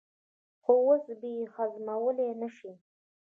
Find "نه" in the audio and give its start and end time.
2.41-2.49